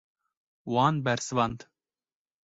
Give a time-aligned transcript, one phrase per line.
[0.73, 1.59] Wan bersivand.